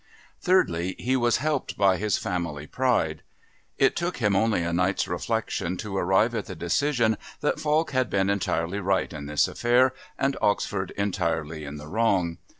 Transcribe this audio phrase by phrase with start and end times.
[0.41, 3.21] Thirdly, he was helped by his family pride.
[3.77, 8.09] It took him only a night's reflection to arrive at the decision that Falk had
[8.09, 12.39] been entirely right in this affair and Oxford entirely in the wrong.